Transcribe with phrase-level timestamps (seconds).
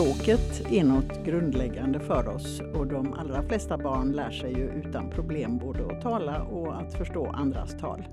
[0.00, 5.10] Språket är något grundläggande för oss och de allra flesta barn lär sig ju utan
[5.10, 8.08] problem både att tala och att förstå andras tal.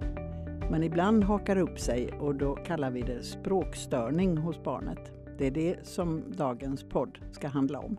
[0.72, 5.12] Men ibland hakar det upp sig och då kallar vi det språkstörning hos barnet.
[5.38, 7.98] Det är det som dagens podd ska handla om.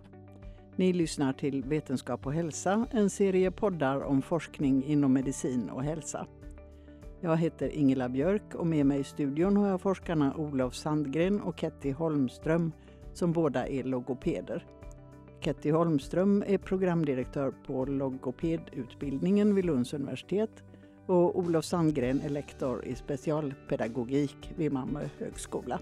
[0.77, 6.27] Ni lyssnar till Vetenskap och hälsa, en serie poddar om forskning inom medicin och hälsa.
[7.21, 11.61] Jag heter Ingela Björk och med mig i studion har jag forskarna Olof Sandgren och
[11.61, 12.73] Ketty Holmström
[13.19, 14.67] som båda är logopeder.
[15.41, 20.65] Ketty Holmström är programdirektör på logopedutbildningen vid Lunds universitet
[21.07, 25.81] och Olof Sandgren är lektor i specialpedagogik vid Malmö högskola.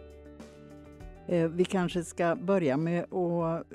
[1.27, 3.67] Eh, vi kanske ska börja med att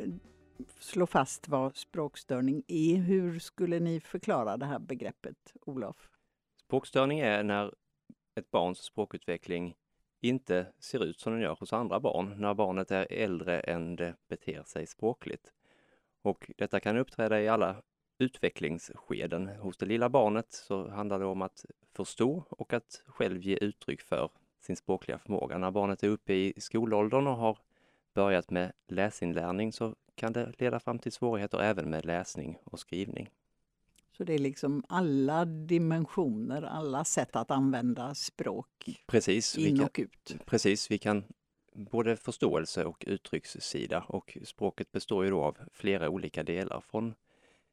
[0.80, 2.96] slå fast vad språkstörning är.
[2.96, 6.10] Hur skulle ni förklara det här begreppet, Olof?
[6.66, 7.74] Språkstörning är när
[8.36, 9.76] ett barns språkutveckling
[10.22, 14.16] inte ser ut som den gör hos andra barn, när barnet är äldre än det
[14.28, 15.54] beter sig språkligt.
[16.22, 17.76] Och detta kan uppträda i alla
[18.18, 19.48] utvecklingsskeden.
[19.48, 24.02] Hos det lilla barnet så handlar det om att förstå och att själv ge uttryck
[24.02, 25.58] för sin språkliga förmåga.
[25.58, 27.58] När barnet är uppe i skolåldern och har
[28.14, 33.30] börjat med läsinlärning så kan det leda fram till svårigheter även med läsning och skrivning.
[34.22, 40.00] Så det är liksom alla dimensioner, alla sätt att använda språk precis, in kan, och
[40.00, 40.36] ut.
[40.46, 41.24] Precis, vi kan
[41.74, 47.14] både förståelse och uttryckssida och språket består ju då av flera olika delar från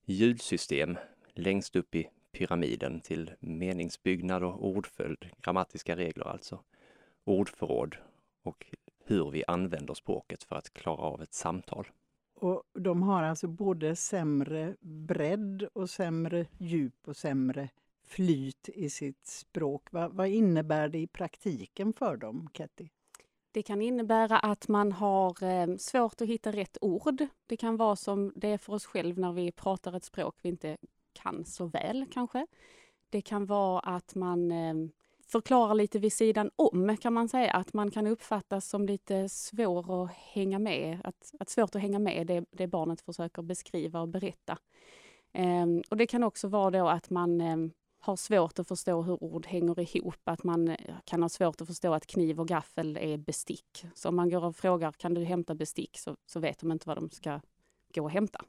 [0.05, 0.99] ljudsystem
[1.35, 6.65] längst upp i pyramiden till meningsbyggnad och ordföljd, grammatiska regler alltså,
[7.25, 7.97] ordförråd
[8.43, 8.67] och
[9.05, 11.87] hur vi använder språket för att klara av ett samtal.
[12.41, 17.69] Och de har alltså både sämre bredd och sämre djup och sämre
[18.07, 19.93] flyt i sitt språk.
[19.93, 22.89] Va, vad innebär det i praktiken för dem, Ketty?
[23.53, 27.27] Det kan innebära att man har eh, svårt att hitta rätt ord.
[27.47, 30.49] Det kan vara som det är för oss själva när vi pratar ett språk vi
[30.49, 30.77] inte
[31.13, 32.47] kan så väl kanske.
[33.11, 34.75] Det kan vara att man eh,
[35.31, 40.05] förklarar lite vid sidan om kan man säga, att man kan uppfattas som lite svår
[40.05, 44.09] att hänga med, att, att svårt att hänga med det, det barnet försöker beskriva och
[44.09, 44.59] berätta.
[45.33, 49.25] Eh, och det kan också vara då att man ehm, har svårt att förstå hur
[49.25, 52.97] ord hänger ihop, att man eh, kan ha svårt att förstå att kniv och gaffel
[52.97, 53.85] är bestick.
[53.95, 56.89] Så om man går och frågar kan du hämta bestick så, så vet de inte
[56.89, 57.41] vad de ska
[57.95, 58.45] gå och hämta.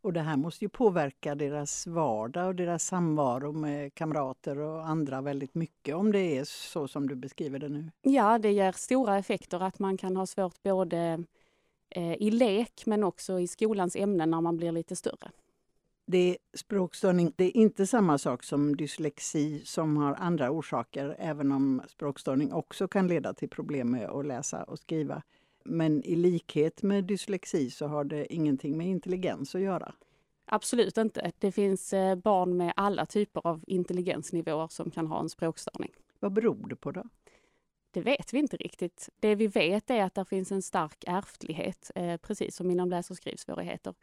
[0.00, 5.20] Och det här måste ju påverka deras vardag och deras samvaro med kamrater och andra
[5.20, 7.90] väldigt mycket om det är så som du beskriver det nu.
[8.02, 11.24] Ja, det ger stora effekter att man kan ha svårt både
[11.90, 15.30] eh, i lek men också i skolans ämnen när man blir lite större.
[16.06, 17.32] Det är språkstörning.
[17.36, 22.88] Det är inte samma sak som dyslexi som har andra orsaker, även om språkstörning också
[22.88, 25.22] kan leda till problem med att läsa och skriva.
[25.68, 29.94] Men i likhet med dyslexi så har det ingenting med intelligens att göra.
[30.44, 31.32] Absolut inte.
[31.38, 35.92] Det finns eh, barn med alla typer av intelligensnivåer som kan ha en språkstörning.
[36.20, 37.04] Vad beror det på då?
[37.90, 39.08] Det vet vi inte riktigt.
[39.20, 43.10] Det vi vet är att det finns en stark ärftlighet, eh, precis som inom läs
[43.10, 43.94] och skrivsvårigheter.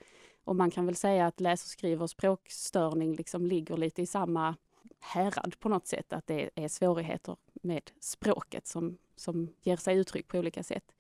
[0.44, 4.06] Och man kan väl säga att läs och skriv och språkstörning liksom ligger lite i
[4.06, 4.56] samma
[5.00, 10.28] härad på något sätt, att det är svårigheter med språket som, som ger sig uttryck
[10.28, 10.92] på olika sätt.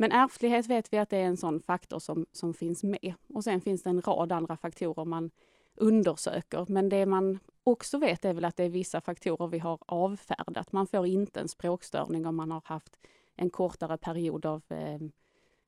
[0.00, 3.14] Men ärftlighet vet vi att det är en sån faktor som, som finns med.
[3.28, 5.30] Och sen finns det en rad andra faktorer man
[5.74, 6.66] undersöker.
[6.68, 10.72] Men det man också vet är väl att det är vissa faktorer vi har avfärdat.
[10.72, 12.96] Man får inte en språkstörning om man har haft
[13.36, 14.98] en kortare period av eh,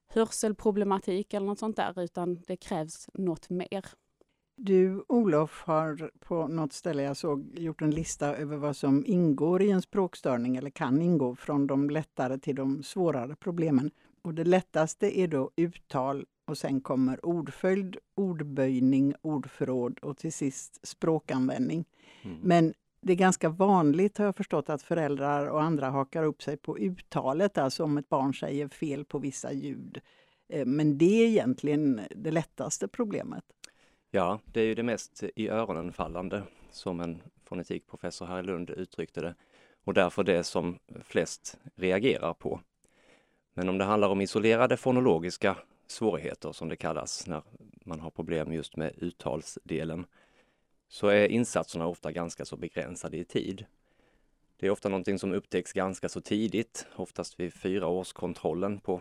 [0.09, 3.85] hörselproblematik eller något sånt där, utan det krävs något mer.
[4.57, 9.63] Du, Olof, har på något ställe jag såg gjort en lista över vad som ingår
[9.63, 13.91] i en språkstörning eller kan ingå från de lättare till de svårare problemen.
[14.23, 20.87] Och det lättaste är då uttal och sen kommer ordföljd, ordböjning, ordförråd och till sist
[20.87, 21.85] språkanvändning.
[22.23, 22.39] Mm.
[22.43, 26.57] Men det är ganska vanligt har jag förstått att föräldrar och andra hakar upp sig
[26.57, 30.01] på uttalet, alltså om ett barn säger fel på vissa ljud.
[30.49, 33.45] Eh, men det är egentligen det lättaste problemet.
[34.11, 38.71] Ja, det är ju det mest i öronen fallande som en fonetikprofessor här i Lund
[38.71, 39.35] uttryckte det
[39.85, 42.61] och därför det som flest reagerar på.
[43.55, 45.57] Men om det handlar om isolerade fonologiska
[45.87, 47.43] svårigheter som det kallas när
[47.85, 50.07] man har problem just med uttalsdelen
[50.89, 53.67] så är insatserna ofta ganska så begränsade i tid.
[54.57, 59.01] Det är ofta någonting som upptäcks ganska så tidigt, oftast vid fyraårskontrollen på,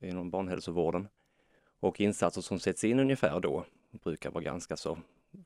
[0.00, 1.08] inom barnhälsovården.
[1.80, 4.98] Och insatser som sätts in ungefär då brukar vara ganska så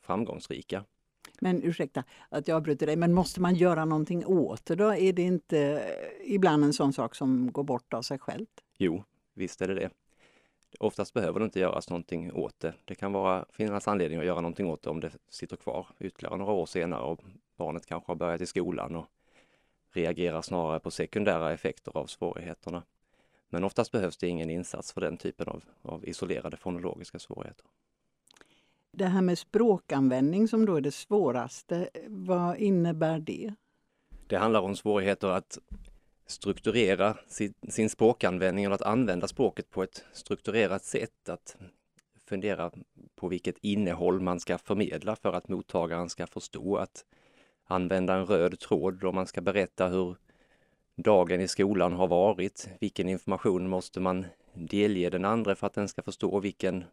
[0.03, 0.85] framgångsrika.
[1.41, 4.95] Men ursäkta att jag avbryter dig, men måste man göra någonting åt det då?
[4.95, 8.61] Är det inte eh, ibland en sån sak som går bort av sig självt?
[8.79, 9.05] Jo,
[9.35, 9.91] visst är det det.
[10.81, 12.75] Oftast behöver det inte göras någonting åt det.
[12.85, 16.37] Det kan vara, finnas anledning att göra någonting åt det om det sitter kvar ytterligare
[16.37, 17.21] några år senare och
[17.57, 19.07] barnet kanske har börjat i skolan och
[19.93, 22.83] reagerar snarare på sekundära effekter av svårigheterna.
[23.49, 27.67] Men oftast behövs det ingen insats för den typen av, av isolerade fonologiska svårigheter.
[28.99, 33.55] Det här med språkanvändning som då är det svåraste, vad innebär det?
[34.27, 35.59] Det handlar om svårigheter att
[36.27, 41.29] strukturera sin, sin språkanvändning eller att använda språket på ett strukturerat sätt.
[41.29, 41.57] Att
[42.29, 42.71] fundera
[43.17, 46.77] på vilket innehåll man ska förmedla för att mottagaren ska förstå.
[46.77, 47.05] Att
[47.65, 50.17] använda en röd tråd om man ska berätta hur
[50.97, 52.69] dagen i skolan har varit.
[52.81, 54.27] Vilken information måste man
[54.67, 56.41] delge den andra för att den ska förstå?
[56.41, 56.85] Vilken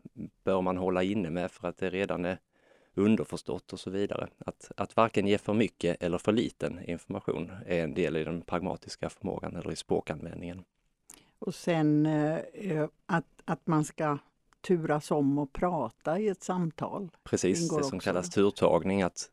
[0.43, 2.37] bör man hålla inne med för att det redan är
[2.95, 4.27] underförstått och så vidare.
[4.37, 8.41] Att, att varken ge för mycket eller för liten information är en del i den
[8.41, 10.63] pragmatiska förmågan eller i språkanvändningen.
[11.39, 14.17] Och sen eh, att, att man ska
[14.61, 17.09] turas om och prata i ett samtal.
[17.23, 17.99] Precis, det som också.
[17.99, 19.01] kallas turtagning.
[19.01, 19.29] Att,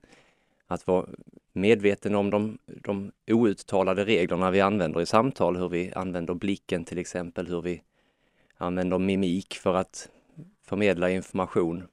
[0.67, 1.07] att vara
[1.53, 6.99] medveten om de, de outtalade reglerna vi använder i samtal, hur vi använder blicken till
[6.99, 7.83] exempel, hur vi
[8.63, 10.09] använder mimik för att
[10.63, 11.89] förmedla information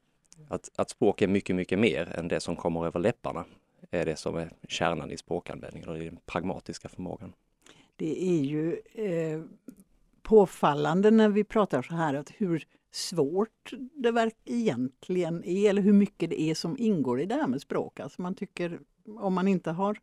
[0.48, 3.46] att, att språk är mycket, mycket mer än det som kommer över läpparna
[3.92, 7.34] är det som är kärnan i språkanvändningen och den pragmatiska förmågan.
[7.96, 9.42] Det är ju eh,
[10.22, 16.30] påfallande när vi pratar så här att hur svårt det egentligen är eller hur mycket
[16.30, 18.00] det är som ingår i det här med språk.
[18.00, 20.00] Alltså man tycker om man inte har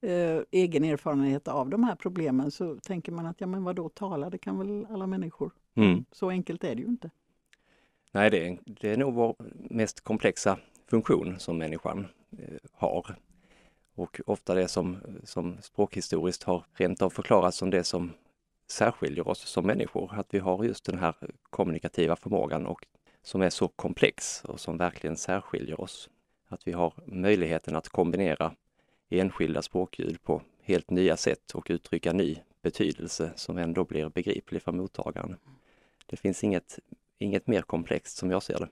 [0.00, 4.30] eh, egen erfarenhet av de här problemen så tänker man att ja men vadå tala,
[4.30, 5.52] det kan väl alla människor.
[5.78, 6.04] Mm.
[6.12, 7.10] Så enkelt är det ju inte.
[8.12, 9.36] Nej, det är, det är nog vår
[9.70, 12.06] mest komplexa funktion som människan
[12.38, 13.16] eh, har.
[13.94, 18.12] Och ofta det som, som språkhistoriskt har rent av förklarats som det som
[18.70, 20.10] särskiljer oss som människor.
[20.14, 21.14] Att vi har just den här
[21.50, 22.86] kommunikativa förmågan och
[23.22, 26.10] som är så komplex och som verkligen särskiljer oss.
[26.48, 28.54] Att vi har möjligheten att kombinera
[29.08, 34.72] enskilda språkljud på helt nya sätt och uttrycka ny betydelse som ändå blir begriplig för
[34.72, 35.36] mottagaren.
[36.10, 36.78] Det finns inget
[37.18, 38.68] inget mer komplext som jag ser det.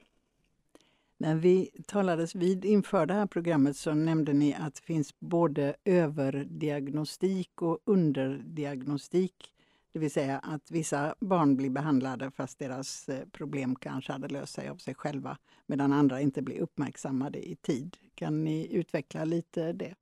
[1.18, 5.74] När vi talades vid inför det här programmet så nämnde ni att det finns både
[5.84, 9.52] överdiagnostik och underdiagnostik.
[9.92, 14.54] Det vill säga att vissa barn blir behandlade fast deras eh, problem kanske hade löst
[14.54, 17.96] sig av sig själva medan andra inte blir uppmärksammade i tid.
[18.14, 19.94] Kan ni utveckla lite det?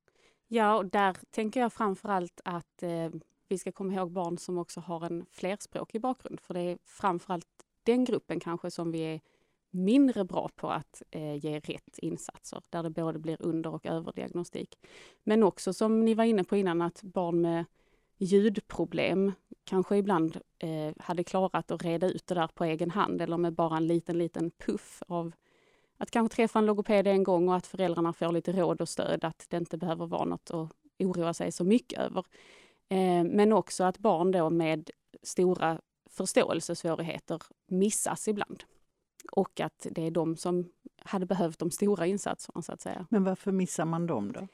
[0.47, 3.09] Ja, och där tänker jag framför allt att eh,
[3.47, 6.39] vi ska komma ihåg barn som också har en flerspråkig bakgrund.
[6.39, 7.47] För det är framför allt
[7.83, 9.21] den gruppen kanske som vi är
[9.69, 14.75] mindre bra på att eh, ge rätt insatser, där det både blir under och överdiagnostik.
[15.23, 17.65] Men också som ni var inne på innan, att barn med
[18.17, 19.31] ljudproblem
[19.63, 23.53] kanske ibland eh, hade klarat att reda ut det där på egen hand eller med
[23.53, 25.31] bara en liten, liten puff av
[25.97, 29.23] att kanske träffa en logoped en gång och att föräldrarna får lite råd och stöd,
[29.23, 32.25] att det inte behöver vara något att oroa sig så mycket över.
[32.89, 34.89] Eh, men också att barn då med
[35.23, 38.63] stora förståelsesvårigheter missas ibland.
[39.31, 40.69] Och att det är de som
[41.01, 43.07] hade behövt de stora insatserna så att säga.
[43.09, 44.47] Men varför missar man dem då?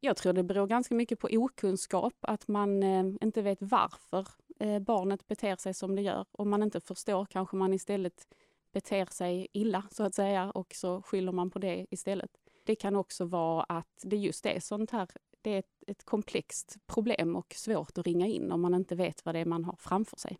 [0.00, 4.28] Jag tror det beror ganska mycket på okunskap, att man eh, inte vet varför
[4.60, 6.26] eh, barnet beter sig som det gör.
[6.32, 8.28] Om man inte förstår kanske man istället
[8.72, 12.30] beter sig illa så att säga och så skyller man på det istället.
[12.68, 15.08] Det kan också vara att det just är sånt här,
[15.42, 19.24] det är ett, ett komplext problem och svårt att ringa in om man inte vet
[19.24, 20.38] vad det är man har framför sig.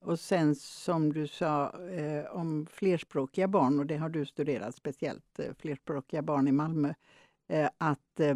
[0.00, 5.38] Och sen som du sa eh, om flerspråkiga barn, och det har du studerat speciellt,
[5.38, 6.94] eh, flerspråkiga barn i Malmö,
[7.48, 8.34] eh, att eh,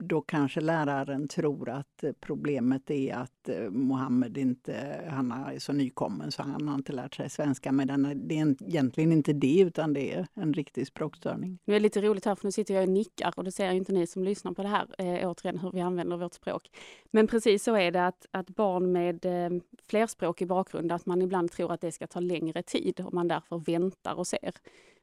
[0.00, 5.72] då kanske läraren tror att eh, problemet är att eh, Mohammed inte, han är så
[5.72, 7.72] nykommen så han har inte lärt sig svenska.
[7.72, 7.86] Men
[8.28, 11.58] det är egentligen inte det utan det är en riktig språkstörning.
[11.64, 13.70] Nu är det lite roligt här för nu sitter jag och nickar och det ser
[13.70, 16.70] inte ni som lyssnar på det här eh, återigen hur vi använder vårt språk.
[17.10, 21.52] Men precis så är det att, att barn med eh, flerspråkig bakgrund, att man ibland
[21.52, 24.54] tror att det ska ta längre tid och man därför väntar och ser.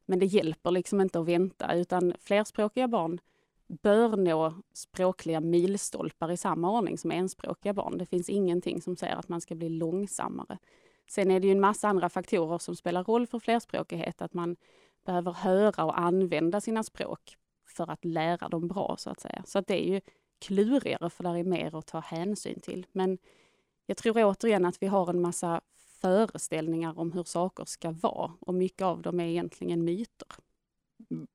[0.06, 3.20] Men det hjälper liksom inte att vänta utan flerspråkiga barn
[3.68, 7.98] bör nå språkliga milstolpar i samma ordning som enspråkiga barn.
[7.98, 10.58] Det finns ingenting som säger att man ska bli långsammare.
[11.10, 14.56] Sen är det ju en massa andra faktorer som spelar roll för flerspråkighet, att man
[15.06, 17.36] behöver höra och använda sina språk
[17.68, 19.44] för att lära dem bra, så att säga.
[19.46, 20.02] Så att det är ju
[20.40, 22.86] klurigare, för där är mer att ta hänsyn till.
[22.92, 23.18] Men
[23.86, 25.62] jag tror återigen att vi har en massa
[26.02, 30.28] föreställningar om hur saker ska vara och mycket av dem är egentligen myter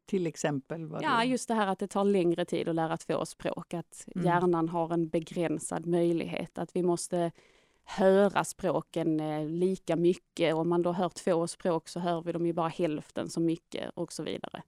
[0.07, 0.88] till exempel?
[1.02, 4.26] Ja, just det här att det tar längre tid att lära två språk, att mm.
[4.26, 7.33] hjärnan har en begränsad möjlighet, att vi måste
[7.85, 10.55] höra språken eh, lika mycket.
[10.55, 13.91] Om man då hör två språk så hör vi dem ju bara hälften så mycket
[13.95, 14.62] och så vidare.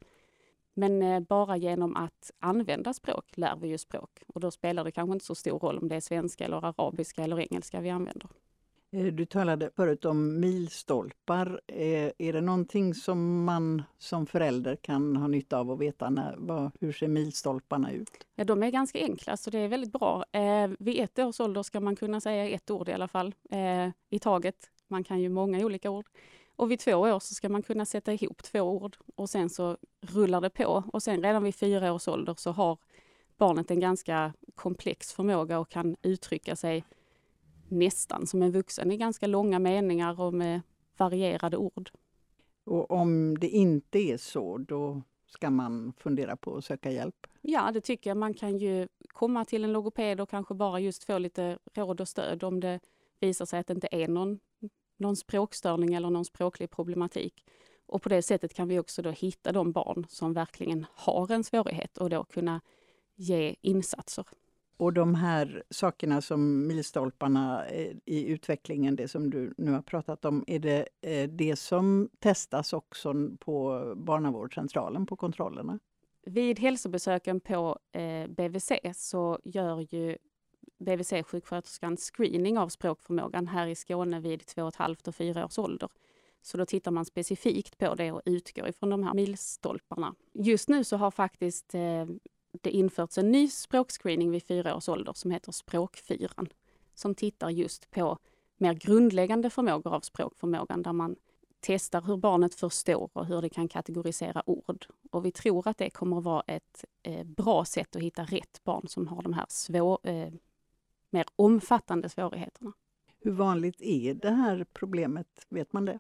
[0.75, 4.93] Men eh, bara genom att använda språk lär vi ju språk och då spelar det
[4.93, 8.29] kanske inte så stor roll om det är svenska eller arabiska eller engelska vi använder.
[8.95, 11.61] Eh, du talade förut om milstolpar.
[11.67, 16.11] Eh, är det någonting som man som förälder kan ha nytta av att veta?
[16.11, 18.27] När, vad, hur ser milstolparna ut?
[18.35, 20.25] Ja, de är ganska enkla, så det är väldigt bra.
[20.33, 23.89] Eh, vid ett års ålder ska man kunna säga ett ord i alla fall, eh,
[24.11, 24.71] i taget.
[24.89, 26.07] Man kan ju många olika ord.
[26.57, 29.77] Och vid två år så ska man kunna sätta ihop två ord och sen så
[30.01, 30.85] rullar det på.
[30.93, 32.79] Och sen redan vid fyra års ålder så har
[33.37, 36.85] barnet en ganska komplex förmåga och kan uttrycka sig
[37.69, 40.61] nästan som en vuxen i ganska långa meningar och med
[40.97, 41.91] varierade ord.
[42.65, 47.27] Och om det inte är så, då ska man fundera på att söka hjälp?
[47.41, 48.17] Ja, det tycker jag.
[48.17, 52.09] Man kan ju komma till en logoped och kanske bara just få lite råd och
[52.09, 52.81] stöd om det
[53.21, 54.41] visar sig att det inte är någon,
[54.97, 57.45] någon språkstörning eller någon språklig problematik.
[57.87, 61.45] Och på det sättet kan vi också då hitta de barn som verkligen har en
[61.45, 62.61] svårighet och då kunna
[63.15, 64.25] ge insatser.
[64.77, 70.25] Och de här sakerna som milstolparna eh, i utvecklingen, det som du nu har pratat
[70.25, 75.79] om, är det eh, det som testas också på barnavårdscentralen på kontrollerna?
[76.27, 80.17] Vid hälsobesöken på eh, BVC så gör ju
[80.79, 85.89] BVC-sjuksköterskan screening av språkförmågan här i Skåne vid 2,5 och 4 års ålder.
[86.43, 90.15] Så då tittar man specifikt på det och utgår ifrån de här milstolparna.
[90.33, 91.75] Just nu så har faktiskt
[92.63, 96.49] det införts en ny språkscreening vid fyra års ålder som heter Språkfyran.
[96.95, 98.19] Som tittar just på
[98.57, 101.17] mer grundläggande förmågor av språkförmågan där man
[101.61, 104.87] testar hur barnet förstår och hur det kan kategorisera ord.
[105.11, 108.61] Och vi tror att det kommer att vara ett eh, bra sätt att hitta rätt
[108.65, 110.33] barn som har de här svår, eh,
[111.11, 112.73] mer omfattande svårigheterna.
[113.21, 115.47] Hur vanligt är det här problemet?
[115.49, 115.99] Vet man det?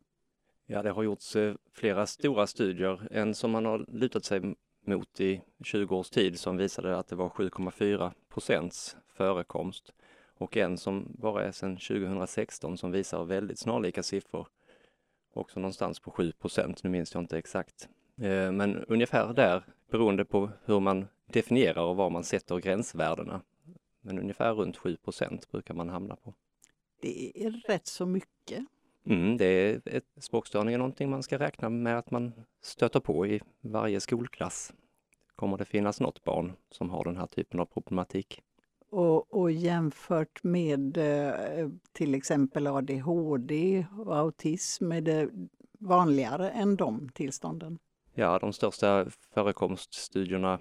[0.66, 3.08] Ja, det har gjorts eh, flera stora studier.
[3.10, 4.54] En som man har lutat sig
[4.86, 9.92] mot i 20 års tid som visade att det var 7,4 procents förekomst
[10.36, 14.48] och en som bara är sedan 2016 som visar väldigt snarlika siffror.
[15.32, 17.88] Också någonstans på 7 procent, nu minns jag inte exakt.
[18.16, 23.40] Eh, men ungefär där, beroende på hur man definierar och var man sätter gränsvärdena.
[24.00, 26.34] Men ungefär runt 7 procent brukar man hamna på.
[27.00, 28.64] Det är rätt så mycket.
[29.06, 32.32] Mm, det är ett, språkstörning är någonting man ska räkna med att man
[32.62, 34.72] stöter på i varje skolklass.
[35.36, 38.42] Kommer det finnas något barn som har den här typen av problematik?
[38.90, 45.28] Och, och jämfört med eh, till exempel ADHD och autism, är det
[45.78, 47.78] vanligare än de tillstånden?
[48.14, 50.58] Ja, de största förekomststudierna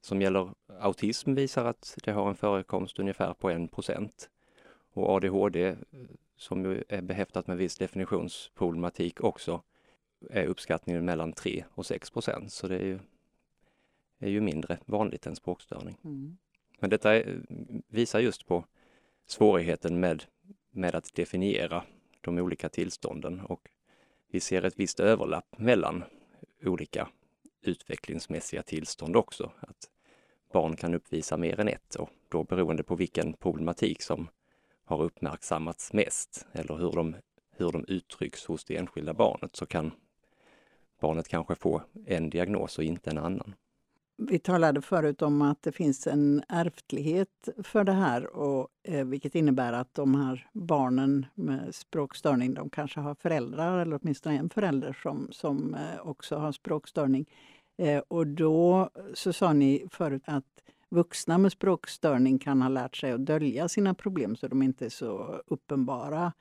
[0.00, 4.30] som gäller autism visar att det har en förekomst ungefär på 1 procent.
[4.94, 5.76] Och ADHD
[6.42, 9.62] som ju är behäftat med viss definitionsproblematik också,
[10.30, 12.52] är uppskattningen mellan 3 och 6 procent.
[12.52, 12.98] Så det är ju,
[14.18, 15.96] är ju mindre vanligt än språkstörning.
[16.04, 16.36] Mm.
[16.78, 17.42] Men detta är,
[17.88, 18.64] visar just på
[19.26, 20.24] svårigheten med,
[20.70, 21.84] med att definiera
[22.20, 23.70] de olika tillstånden och
[24.28, 26.04] vi ser ett visst överlapp mellan
[26.64, 27.08] olika
[27.62, 29.52] utvecklingsmässiga tillstånd också.
[29.60, 29.90] Att
[30.52, 34.28] barn kan uppvisa mer än ett och då beroende på vilken problematik som
[34.84, 37.16] har uppmärksammats mest eller hur de,
[37.56, 39.90] hur de uttrycks hos det enskilda barnet så kan
[41.00, 43.54] barnet kanske få en diagnos och inte en annan.
[44.16, 49.34] Vi talade förut om att det finns en ärftlighet för det här och, eh, vilket
[49.34, 54.92] innebär att de här barnen med språkstörning, de kanske har föräldrar eller åtminstone en förälder
[55.02, 57.26] som, som eh, också har språkstörning.
[57.78, 60.44] Eh, och då så sa ni förut att
[60.92, 64.90] vuxna med språkstörning kan ha lärt sig att dölja sina problem så de inte är
[64.90, 66.32] så uppenbara.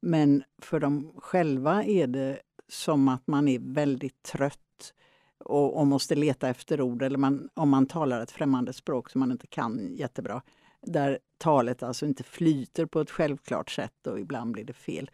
[0.00, 2.38] Men för dem själva är det
[2.68, 4.94] som att man är väldigt trött
[5.38, 9.18] och, och måste leta efter ord, eller man, om man talar ett främmande språk som
[9.18, 10.42] man inte kan jättebra.
[10.82, 15.10] Där talet alltså inte flyter på ett självklart sätt och ibland blir det fel.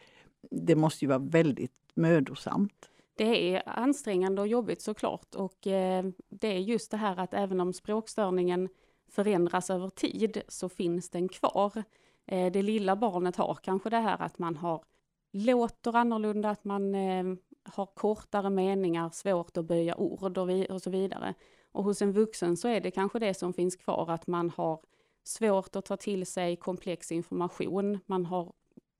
[0.51, 2.91] Det måste ju vara väldigt mödosamt.
[3.17, 7.61] Det är ansträngande och jobbigt såklart och eh, det är just det här att även
[7.61, 8.69] om språkstörningen
[9.09, 11.83] förändras över tid så finns den kvar.
[12.27, 14.85] Eh, det lilla barnet har kanske det här att man har
[15.33, 17.25] låter annorlunda, att man eh,
[17.63, 21.35] har kortare meningar, svårt att böja ord och, och så vidare.
[21.73, 24.81] Och hos en vuxen så är det kanske det som finns kvar, att man har
[25.25, 27.99] svårt att ta till sig komplex information.
[28.07, 28.53] Man har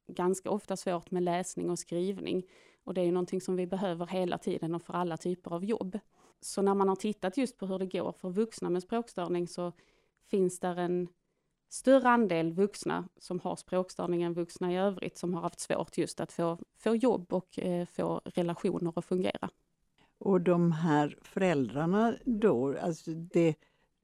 [0.07, 2.43] ganska ofta svårt med läsning och skrivning.
[2.85, 5.65] Och det är ju någonting som vi behöver hela tiden och för alla typer av
[5.65, 5.99] jobb.
[6.41, 9.73] Så när man har tittat just på hur det går för vuxna med språkstörning så
[10.31, 11.09] finns där en
[11.69, 16.21] större andel vuxna som har språkstörning än vuxna i övrigt som har haft svårt just
[16.21, 19.51] att få, få jobb och eh, få relationer att fungera.
[20.19, 23.55] Och de här föräldrarna då, alltså det,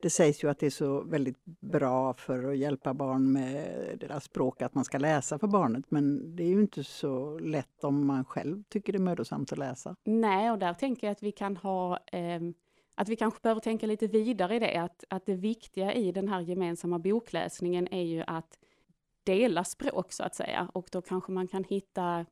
[0.03, 4.25] det sägs ju att det är så väldigt bra för att hjälpa barn med deras
[4.25, 5.85] språk att man ska läsa för barnet.
[5.89, 9.59] Men det är ju inte så lätt om man själv tycker det är mödosamt att
[9.59, 9.97] läsa.
[10.05, 12.41] Nej, och där tänker jag att vi kan ha eh,
[13.01, 16.29] att vi kanske behöver tänka lite vidare i det, att, att det viktiga i den
[16.29, 18.59] här gemensamma bokläsningen är ju att
[19.25, 22.27] dela språk så att säga och då kanske man kan hitta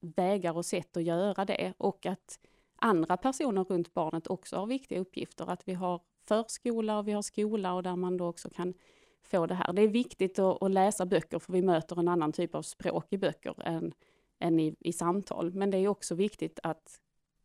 [0.00, 2.38] vägar och sätt att göra det och att
[2.76, 7.22] andra personer runt barnet också har viktiga uppgifter, att vi har förskola och vi har
[7.22, 8.74] skola och där man då också kan
[9.22, 9.72] få det här.
[9.72, 13.06] Det är viktigt att, att läsa böcker för vi möter en annan typ av språk
[13.10, 13.94] i böcker än,
[14.38, 15.52] än i, i samtal.
[15.52, 17.00] Men det är också viktigt att,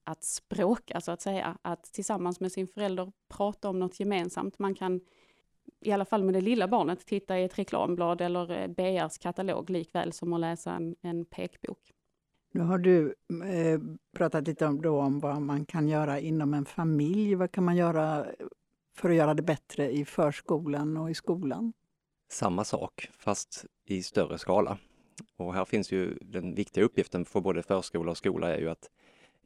[0.08, 4.60] att språka så att säga, att tillsammans med sin förälder prata om något gemensamt.
[4.60, 5.02] Man kan
[5.80, 9.70] i alla fall med det lilla barnet titta i ett reklamblad eller eh, BRs katalog
[9.70, 11.92] likväl som att läsa en, en pekbok.
[12.54, 13.80] Nu har du eh,
[14.18, 17.36] pratat lite om, då om vad man kan göra inom en familj.
[17.36, 18.26] Vad kan man göra
[18.96, 21.74] för att göra det bättre i förskolan och i skolan?
[22.32, 24.78] Samma sak, fast i större skala.
[25.38, 28.90] Och här finns ju den viktiga uppgiften för både förskola och skola är ju att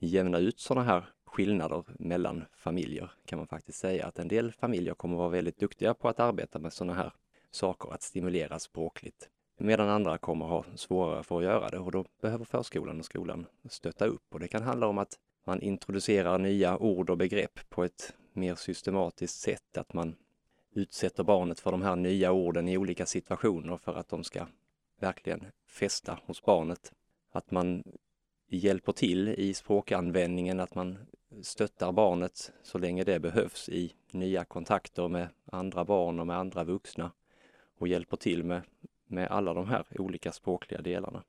[0.08, 4.93] jämna ut sådana här skillnader mellan familjer kan man faktiskt säga att en del familjer
[4.93, 7.13] kommer vara väldigt duktiga på att arbeta med sådana här
[7.51, 9.29] saker, att stimulera språkligt.
[9.58, 13.46] Medan andra kommer ha svårare för att göra det och då behöver förskolan och skolan
[13.70, 17.84] stötta upp och det kan handla om att man introducerar nya ord och begrepp på
[17.84, 20.15] ett mer systematiskt sätt, att man
[20.74, 24.48] utsätter barnet för de här nya orden i olika situationer för att de ska
[25.00, 26.91] verkligen fästa hos barnet.
[27.31, 27.84] Att man
[28.58, 30.98] hjälper till i språkanvändningen, att man
[31.41, 36.63] stöttar barnet så länge det behövs i nya kontakter med andra barn och med andra
[36.63, 37.12] vuxna
[37.77, 38.62] och hjälper till med,
[39.08, 41.24] med alla de här olika språkliga delarna.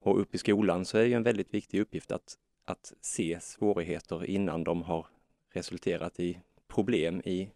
[0.00, 4.24] Och upp i skolan så är det en väldigt viktig uppgift att, att se svårigheter
[4.24, 5.06] innan de har
[5.52, 7.50] resulterat i problem i,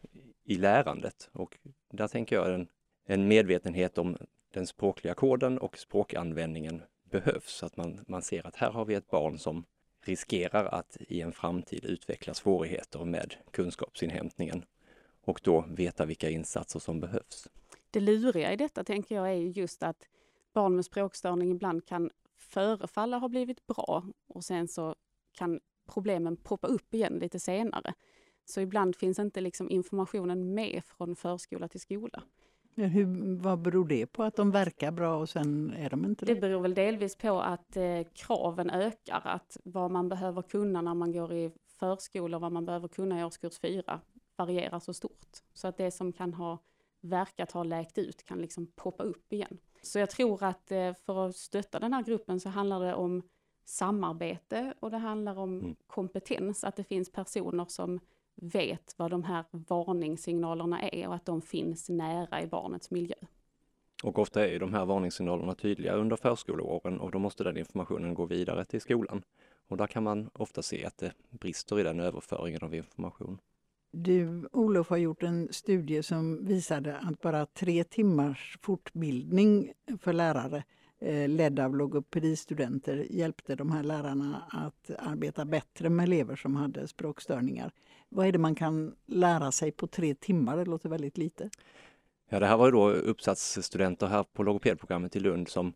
[0.44, 1.30] i lärandet.
[1.32, 1.58] Och
[1.90, 2.68] där tänker jag en,
[3.06, 4.16] en medvetenhet om
[4.52, 7.62] den språkliga koden och språkanvändningen behövs.
[7.62, 9.64] Att man, man ser att här har vi ett barn som
[10.00, 14.64] riskerar att i en framtid utveckla svårigheter med kunskapsinhämtningen
[15.24, 17.48] och då veta vilka insatser som behövs.
[17.90, 20.08] Det luriga i detta tänker jag är just att
[20.52, 24.94] barn med språkstörning ibland kan förefalla ha blivit bra och sen så
[25.32, 27.94] kan problemen poppa upp igen lite senare.
[28.44, 32.22] Så ibland finns inte liksom informationen med från förskola till skola.
[32.86, 36.34] Hur, vad beror det på att de verkar bra och sen är de inte det?
[36.34, 40.94] Det beror väl delvis på att eh, kraven ökar, att vad man behöver kunna när
[40.94, 44.00] man går i förskola och vad man behöver kunna i årskurs 4
[44.36, 45.36] varierar så stort.
[45.54, 46.58] Så att det som kan ha
[47.00, 49.58] verkat ha läkt ut kan liksom poppa upp igen.
[49.82, 53.22] Så jag tror att eh, för att stötta den här gruppen så handlar det om
[53.64, 55.76] samarbete och det handlar om mm.
[55.86, 58.00] kompetens, att det finns personer som
[58.42, 63.16] vet vad de här varningssignalerna är och att de finns nära i barnets miljö.
[64.02, 68.14] Och ofta är ju de här varningssignalerna tydliga under förskoleåren och då måste den informationen
[68.14, 69.22] gå vidare till skolan.
[69.68, 73.38] Och där kan man ofta se att det brister i den överföringen av information.
[73.90, 80.64] Du, Olof, har gjort en studie som visade att bara tre timmars fortbildning för lärare
[81.00, 86.56] Eh, ledda ledd av logopedistudenter hjälpte de här lärarna att arbeta bättre med elever som
[86.56, 87.72] hade språkstörningar.
[88.08, 90.56] Vad är det man kan lära sig på tre timmar?
[90.56, 91.50] Det låter väldigt lite.
[92.28, 95.72] Ja, det här var ju då uppsatsstudenter här på logopedprogrammet i Lund som,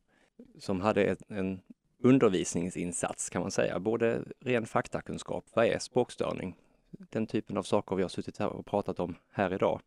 [0.59, 1.61] som hade ett, en
[2.03, 6.57] undervisningsinsats kan man säga, både ren faktakunskap, vad är språkstörning?
[6.91, 9.81] Den typen av saker vi har suttit här och pratat om här idag.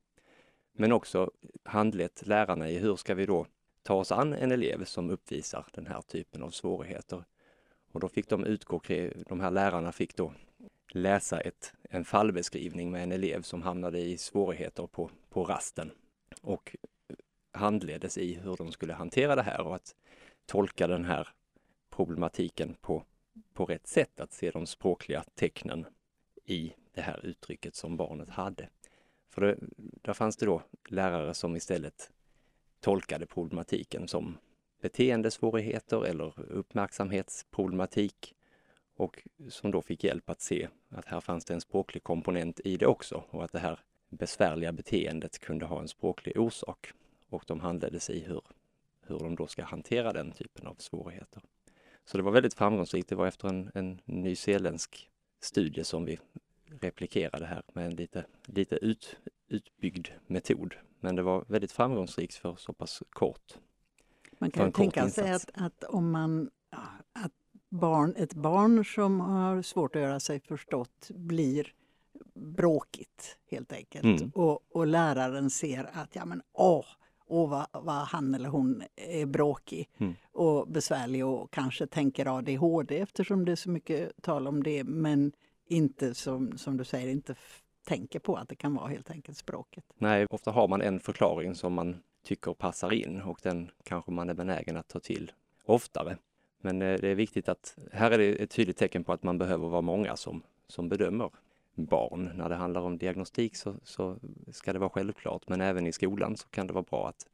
[0.77, 1.31] Men också
[1.63, 3.45] handlett lärarna i hur ska vi då
[3.85, 7.23] ta oss an en elev som uppvisar den här typen av svårigheter.
[7.91, 8.81] Och då fick de utgå,
[9.27, 10.33] de här lärarna fick då
[10.91, 15.91] läsa ett, en fallbeskrivning med en elev som hamnade i svårigheter på, på rasten
[16.41, 16.75] och
[17.51, 19.95] handleddes i hur de skulle hantera det här och att
[20.45, 21.27] tolka den här
[21.89, 23.03] problematiken på,
[23.53, 25.85] på rätt sätt, att se de språkliga tecknen
[26.45, 28.69] i det här uttrycket som barnet hade.
[29.29, 32.11] För det, där fanns det då lärare som istället
[32.85, 34.37] tolkade problematiken som
[34.81, 38.35] beteendesvårigheter eller uppmärksamhetsproblematik
[38.95, 42.77] och som då fick hjälp att se att här fanns det en språklig komponent i
[42.77, 46.93] det också och att det här besvärliga beteendet kunde ha en språklig orsak.
[47.29, 48.41] Och de handleddes i hur,
[49.01, 51.41] hur de då ska hantera den typen av svårigheter.
[52.03, 53.09] Så det var väldigt framgångsrikt.
[53.09, 56.19] Det var efter en, en nyzeeländsk studie som vi
[56.81, 59.17] replikerade här med en lite, lite ut,
[59.47, 63.57] utbyggd metod men det var väldigt framgångsrikt för så pass kort.
[64.39, 66.49] Man kan tänka sig att, att om man
[67.13, 67.31] att
[67.69, 71.73] barn, ett barn som har svårt att göra sig förstått blir
[72.33, 74.21] bråkigt helt enkelt.
[74.21, 74.31] Mm.
[74.35, 76.85] Och, och, läraren ser att ja men åh,
[77.25, 80.13] åh vad, vad han eller hon är bråkig mm.
[80.31, 85.31] och besvärlig och kanske tänker ADHD eftersom det är så mycket tal om det men
[85.67, 87.35] inte som, som du säger inte
[87.85, 89.83] tänker på att det kan vara helt enkelt språket.
[89.97, 94.29] Nej, ofta har man en förklaring som man tycker passar in och den kanske man
[94.29, 95.31] är benägen att ta till
[95.65, 96.17] oftare.
[96.61, 99.37] Men eh, det är viktigt att, här är det ett tydligt tecken på att man
[99.37, 101.31] behöver vara många som, som bedömer
[101.75, 102.31] barn.
[102.35, 104.17] När det handlar om diagnostik så, så
[104.51, 107.27] ska det vara självklart, men även i skolan så kan det vara bra att,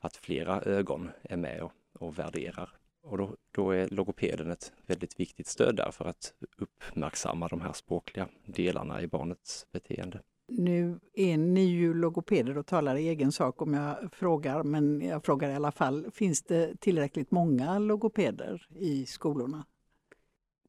[0.00, 2.70] att flera ögon är med och, och värderar.
[3.08, 7.72] Och då, då, är logopeden ett väldigt viktigt stöd där för att uppmärksamma de här
[7.72, 10.20] språkliga delarna i barnets beteende.
[10.48, 15.24] Nu är ni ju logopeder och talar i egen sak om jag frågar, men jag
[15.24, 16.10] frågar i alla fall.
[16.10, 19.66] Finns det tillräckligt många logopeder i skolorna?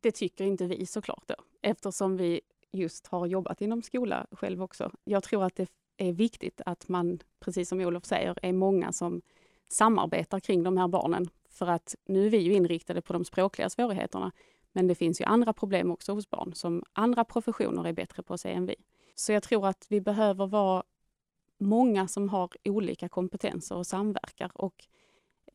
[0.02, 4.92] Det tycker inte vi såklart då, eftersom vi just har jobbat inom skola själv också.
[5.04, 9.22] Jag tror att det är viktigt att man, precis som Olof säger, är många som
[9.68, 11.30] samarbetar kring de här barnen.
[11.58, 14.32] För att nu är vi ju inriktade på de språkliga svårigheterna,
[14.72, 18.34] men det finns ju andra problem också hos barn som andra professioner är bättre på
[18.34, 18.76] att se än vi.
[19.16, 20.84] Så jag tror att vi behöver vara
[21.58, 24.52] många som har olika kompetenser och samverkar.
[24.54, 24.88] Och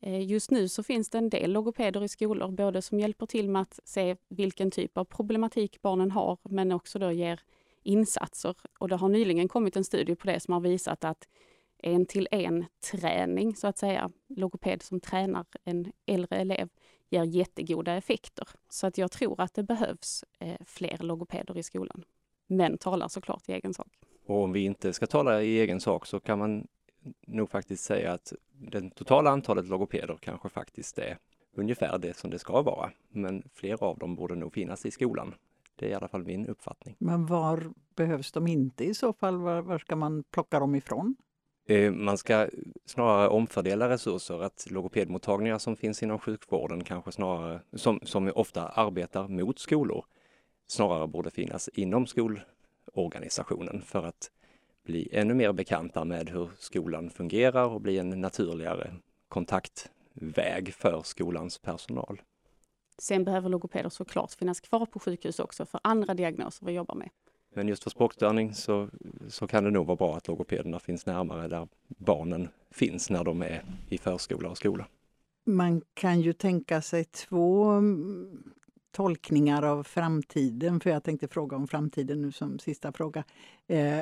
[0.01, 3.49] eh, just nu så finns det en del logopeder i skolor, både som hjälper till
[3.49, 7.41] med att se vilken typ av problematik barnen har, men också då ger
[7.83, 8.57] insatser.
[8.79, 11.29] Och det har nyligen kommit en studie på det som har visat att
[11.83, 16.69] en till en träning, så att säga, logoped som tränar en äldre elev,
[17.11, 18.49] ger jättegoda effekter.
[18.69, 22.05] Så att jag tror att det behövs eh, fler logopeder i skolan
[22.47, 23.89] men talar såklart i egen sak.
[24.27, 26.67] Och om vi inte ska tala i egen sak så kan man
[27.27, 31.19] nog faktiskt säga att det totala antalet logopeder kanske faktiskt är
[31.57, 32.91] ungefär det som det ska vara.
[33.09, 35.35] Men fler av dem borde nog finnas i skolan.
[35.77, 36.97] Det är i alla fall min uppfattning.
[36.99, 39.37] Men var behövs de inte i så fall?
[39.37, 41.17] Var, var ska man plocka dem ifrån?
[41.67, 42.49] Eh, man ska
[42.87, 49.29] snarare omfördela resurser, att logopedmottagningar som finns inom sjukvården kanske snarare, som, som ofta arbetar
[49.29, 50.05] mot skolor,
[50.67, 54.31] snarare borde finnas inom skolorganisationen för att
[54.85, 58.95] bli ännu mer bekanta med hur skolan fungerar och bli en naturligare
[59.29, 62.23] kontaktväg för skolans personal.
[62.99, 67.11] Sen behöver logopeder såklart finnas kvar på sjukhus också för andra diagnoser vi jobbar med.
[67.55, 68.89] Men just för språkstörning så,
[69.29, 73.43] så kan det nog vara bra att logopederna finns närmare där barnen finns när de
[73.43, 74.87] är i förskola och skola.
[75.45, 78.43] Man kan ju tänka sig två mm,
[78.91, 83.25] tolkningar av framtiden, för jag tänkte fråga om framtiden nu som sista fråga.
[83.67, 84.01] Eh,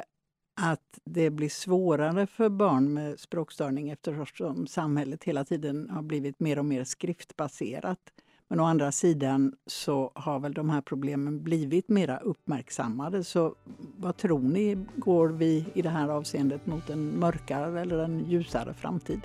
[0.55, 6.59] att det blir svårare för barn med språkstörning eftersom samhället hela tiden har blivit mer
[6.59, 8.13] och mer skriftbaserat.
[8.51, 13.25] Men å andra sidan så har väl de här problemen blivit mera uppmärksammade.
[13.25, 13.55] Så
[13.97, 18.75] vad tror ni, går vi i det här avseendet mot en mörkare eller en ljusare
[18.75, 19.21] framtid?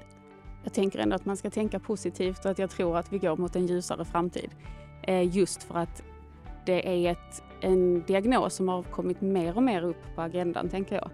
[0.63, 3.37] Jag tänker ändå att man ska tänka positivt och att jag tror att vi går
[3.37, 4.49] mot en ljusare framtid.
[5.03, 6.03] Eh, just för att
[6.65, 10.95] det är ett, en diagnos som har kommit mer och mer upp på agendan, tänker
[10.95, 11.09] jag.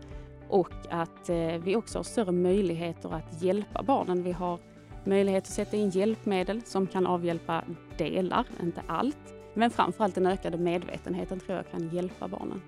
[0.49, 4.23] Och att eh, vi också har större möjligheter att hjälpa barnen.
[4.23, 4.59] Vi har
[5.05, 7.63] möjlighet att sätta in hjälpmedel som kan avhjälpa
[7.97, 9.33] delar, inte allt.
[9.53, 12.61] Men framförallt den ökade medvetenheten tror jag kan hjälpa barnen.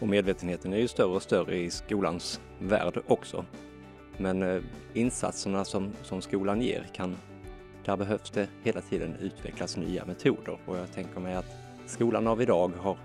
[0.00, 3.44] Och medvetenheten är ju större och större i skolans värld också.
[4.16, 7.16] Men eh, insatserna som, som skolan ger kan
[7.84, 12.42] där behövs det hela tiden utvecklas nya metoder och jag tänker mig att skolan av
[12.42, 12.96] idag har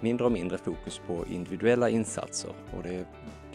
[0.00, 3.06] mindre och mindre fokus på individuella insatser och det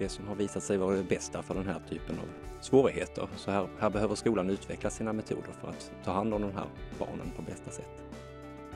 [0.04, 2.26] det som har visat sig vara det bästa för den här typen av
[2.62, 3.28] svårigheter.
[3.36, 6.66] Så här, här behöver skolan utveckla sina metoder för att ta hand om de här
[7.00, 7.90] barnen på bästa sätt.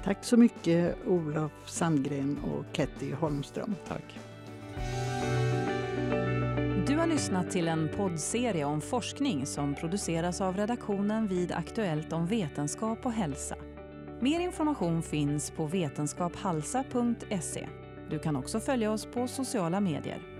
[0.04, 3.76] Tack så mycket Olof Sandgren och Ketty Holmström.
[3.88, 4.20] Tack.
[6.88, 12.28] Du har lyssnat till en poddserie om forskning som produceras av redaktionen vid Aktuellt om
[12.28, 13.56] vetenskap och hälsa.
[14.20, 17.68] Mer information finns på vetenskaphalsa.se.
[18.10, 20.37] Du kan också följa oss på sociala medier.